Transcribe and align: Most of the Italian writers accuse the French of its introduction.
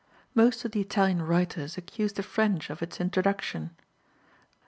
Most 0.33 0.65
of 0.65 0.71
the 0.71 0.81
Italian 0.81 1.21
writers 1.21 1.77
accuse 1.77 2.13
the 2.13 2.23
French 2.23 2.71
of 2.71 2.81
its 2.81 2.99
introduction. 2.99 3.75